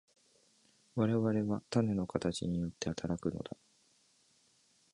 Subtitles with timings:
[0.95, 3.57] 我々は種の形によって働くのである。